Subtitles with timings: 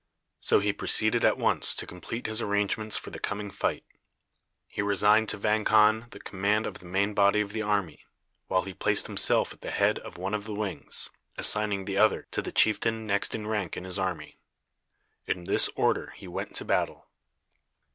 [0.39, 3.83] So he proceeded at once to complete his arrangements for the coming fight.
[4.67, 8.07] He resigned to Vang Khan the command of the main body of the army,
[8.47, 12.25] while he placed himself at the head of one of the wings, assigning the other
[12.31, 14.39] to the chieftain next in rank in his army.
[15.27, 17.05] In this order he went into battle.